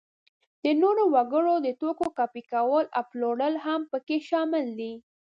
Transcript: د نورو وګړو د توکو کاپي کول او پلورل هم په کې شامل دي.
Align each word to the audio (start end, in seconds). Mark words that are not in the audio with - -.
د 0.63 0.65
نورو 0.81 1.03
وګړو 1.15 1.55
د 1.65 1.67
توکو 1.81 2.07
کاپي 2.17 2.43
کول 2.51 2.85
او 2.97 3.03
پلورل 3.11 3.55
هم 3.65 3.81
په 3.91 3.97
کې 4.07 4.17
شامل 4.29 4.65
دي. 4.79 4.93